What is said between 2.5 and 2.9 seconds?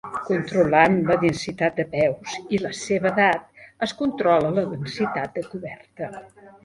i la